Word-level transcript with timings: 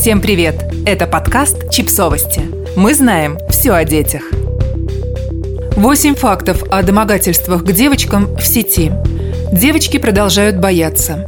Всем 0.00 0.22
привет! 0.22 0.54
Это 0.86 1.06
подкаст 1.06 1.70
«Чипсовости». 1.70 2.40
Мы 2.74 2.94
знаем 2.94 3.36
все 3.50 3.72
о 3.72 3.84
детях. 3.84 4.22
Восемь 5.76 6.14
фактов 6.14 6.62
о 6.70 6.82
домогательствах 6.82 7.62
к 7.62 7.72
девочкам 7.72 8.34
в 8.34 8.42
сети. 8.42 8.92
Девочки 9.52 9.98
продолжают 9.98 10.56
бояться. 10.56 11.26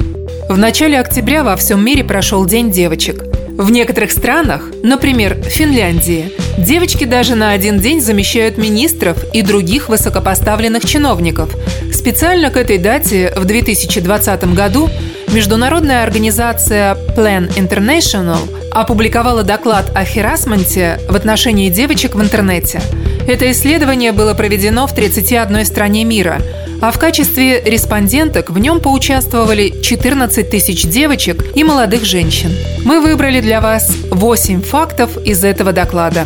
В 0.49 0.57
начале 0.57 0.99
октября 0.99 1.43
во 1.43 1.55
всем 1.55 1.85
мире 1.85 2.03
прошел 2.03 2.47
День 2.47 2.71
девочек. 2.71 3.23
В 3.59 3.69
некоторых 3.69 4.11
странах, 4.11 4.63
например, 4.81 5.35
в 5.35 5.49
Финляндии, 5.49 6.31
девочки 6.57 7.03
даже 7.03 7.35
на 7.35 7.51
один 7.51 7.79
день 7.79 8.01
замещают 8.01 8.57
министров 8.57 9.23
и 9.35 9.43
других 9.43 9.87
высокопоставленных 9.87 10.83
чиновников. 10.83 11.55
Специально 11.93 12.49
к 12.49 12.57
этой 12.57 12.79
дате 12.79 13.31
в 13.37 13.45
2020 13.45 14.55
году 14.55 14.89
Международная 15.27 16.01
организация 16.01 16.95
Plan 17.15 17.47
International 17.55 18.39
опубликовала 18.73 19.43
доклад 19.43 19.91
о 19.95 20.03
херасменте 20.03 20.99
в 21.07 21.15
отношении 21.15 21.69
девочек 21.69 22.15
в 22.15 22.21
интернете. 22.21 22.81
Это 23.27 23.51
исследование 23.51 24.11
было 24.11 24.33
проведено 24.33 24.87
в 24.87 24.93
31 24.93 25.65
стране 25.65 26.03
мира, 26.03 26.41
а 26.81 26.91
в 26.91 26.99
качестве 26.99 27.61
респонденток 27.61 28.49
в 28.49 28.59
нем 28.59 28.81
поучаствовали 28.81 29.81
14 29.81 30.49
тысяч 30.49 30.83
девочек 30.83 31.45
и 31.55 31.63
молодых 31.63 32.03
женщин. 32.03 32.51
Мы 32.83 32.99
выбрали 32.99 33.39
для 33.39 33.61
вас 33.61 33.95
8 34.11 34.61
фактов 34.61 35.17
из 35.23 35.43
этого 35.43 35.71
доклада. 35.71 36.25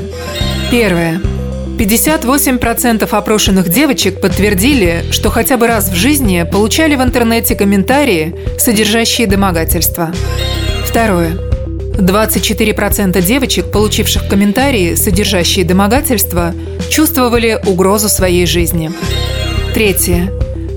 Первое. 0.72 1.22
58% 1.78 3.08
опрошенных 3.08 3.70
девочек 3.70 4.20
подтвердили, 4.20 5.06
что 5.12 5.30
хотя 5.30 5.58
бы 5.58 5.68
раз 5.68 5.90
в 5.90 5.96
жизни 5.96 6.44
получали 6.52 6.96
в 6.96 7.04
интернете 7.04 7.56
комментарии, 7.56 8.34
содержащие 8.58 9.28
домогательства. 9.28 10.12
Второе. 10.86 11.47
24% 11.98 13.22
девочек, 13.22 13.72
получивших 13.72 14.28
комментарии, 14.28 14.96
содержащие 14.96 15.66
домогательства, 15.66 16.54
чувствовали 16.90 17.60
угрозу 17.66 18.10
своей 18.10 18.46
жизни. 18.46 18.92
Третье. 19.74 20.32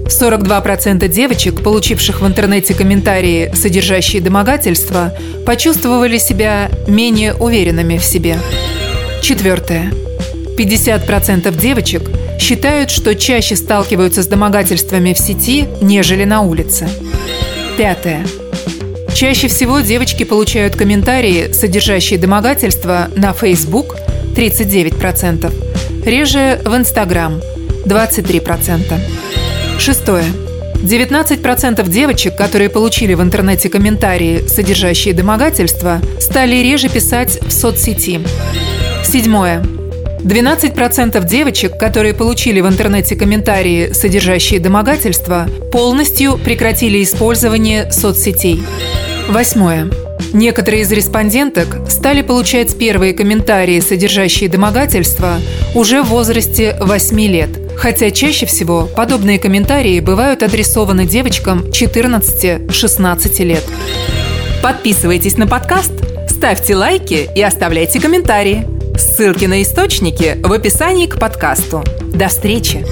42% 0.07 1.07
девочек, 1.09 1.63
получивших 1.63 2.21
в 2.21 2.27
интернете 2.27 2.75
комментарии, 2.75 3.53
содержащие 3.55 4.21
домогательства, 4.21 5.15
почувствовали 5.47 6.19
себя 6.19 6.71
менее 6.89 7.35
уверенными 7.35 7.97
в 7.99 8.05
себе. 8.05 8.39
Четвертое. 9.23 9.93
50% 10.59 11.57
девочек 11.59 12.11
считают, 12.41 12.91
что 12.91 13.15
чаще 13.15 13.57
сталкиваются 13.57 14.23
с 14.23 14.27
домогательствами 14.27 15.15
в 15.15 15.19
сети, 15.19 15.69
нежели 15.81 16.25
на 16.25 16.43
улице. 16.43 16.89
Пятое. 17.79 18.25
Чаще 19.21 19.49
всего 19.49 19.81
девочки 19.81 20.25
получают 20.25 20.77
комментарии, 20.77 21.53
содержащие 21.53 22.19
домогательства, 22.19 23.11
на 23.15 23.35
Facebook– 23.35 23.97
39%, 24.35 26.07
реже 26.07 26.59
в 26.65 26.75
Instagram– 26.75 27.43
23%. 27.85 28.99
Шестое. 29.79 30.25
19% 30.77 31.87
девочек, 31.91 32.35
которые 32.35 32.71
получили 32.71 33.13
в 33.13 33.21
интернете 33.21 33.69
комментарии, 33.69 34.47
содержащие 34.47 35.13
домогательства, 35.13 36.01
стали 36.19 36.57
реже 36.57 36.89
писать 36.89 37.41
в 37.43 37.51
соцсети. 37.51 38.21
Седьмое. 39.05 39.63
12% 40.25 41.27
девочек, 41.27 41.79
которые 41.79 42.15
получили 42.15 42.63
в 42.63 42.67
интернете 42.67 43.17
комментарии, 43.17 43.93
содержащие 43.93 44.61
домогательства, 44.61 45.47
полностью 45.71 46.39
прекратили 46.39 47.03
использование 47.03 47.93
соцсетей. 47.93 48.63
Восьмое. 49.31 49.89
Некоторые 50.33 50.83
из 50.83 50.91
респонденток 50.91 51.89
стали 51.89 52.21
получать 52.21 52.77
первые 52.77 53.15
комментарии, 53.15 53.79
содержащие 53.79 54.51
домогательства, 54.51 55.37
уже 55.73 56.03
в 56.03 56.09
возрасте 56.09 56.77
8 56.81 57.21
лет. 57.21 57.49
Хотя 57.77 58.11
чаще 58.11 58.47
всего 58.47 58.89
подобные 58.97 59.39
комментарии 59.39 60.01
бывают 60.01 60.43
адресованы 60.43 61.07
девочкам 61.07 61.61
14-16 61.61 63.45
лет. 63.45 63.63
Подписывайтесь 64.65 65.37
на 65.37 65.47
подкаст, 65.47 65.93
ставьте 66.29 66.75
лайки 66.75 67.29
и 67.33 67.41
оставляйте 67.41 68.01
комментарии. 68.01 68.67
Ссылки 68.99 69.45
на 69.45 69.63
источники 69.63 70.39
в 70.43 70.53
описании 70.53 71.07
к 71.07 71.21
подкасту. 71.21 71.85
До 72.13 72.27
встречи! 72.27 72.85